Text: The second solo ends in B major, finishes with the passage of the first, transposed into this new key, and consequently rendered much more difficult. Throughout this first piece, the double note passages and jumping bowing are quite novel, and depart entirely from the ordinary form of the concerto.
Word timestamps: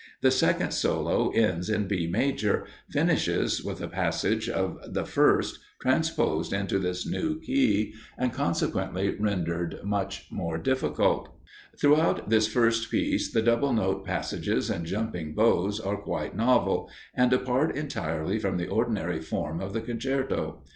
The 0.21 0.31
second 0.31 0.71
solo 0.71 1.29
ends 1.29 1.69
in 1.69 1.87
B 1.87 2.07
major, 2.07 2.65
finishes 2.89 3.63
with 3.63 3.77
the 3.77 3.87
passage 3.87 4.49
of 4.49 4.79
the 4.95 5.05
first, 5.05 5.59
transposed 5.79 6.53
into 6.53 6.79
this 6.79 7.05
new 7.05 7.39
key, 7.39 7.93
and 8.17 8.33
consequently 8.33 9.11
rendered 9.15 9.79
much 9.83 10.25
more 10.31 10.57
difficult. 10.57 11.29
Throughout 11.79 12.31
this 12.31 12.47
first 12.47 12.89
piece, 12.89 13.31
the 13.31 13.43
double 13.43 13.73
note 13.73 14.03
passages 14.03 14.71
and 14.71 14.87
jumping 14.87 15.35
bowing 15.35 15.73
are 15.85 15.97
quite 16.01 16.35
novel, 16.35 16.89
and 17.13 17.29
depart 17.29 17.75
entirely 17.75 18.39
from 18.39 18.57
the 18.57 18.69
ordinary 18.69 19.21
form 19.21 19.61
of 19.61 19.71
the 19.73 19.81
concerto. 19.81 20.63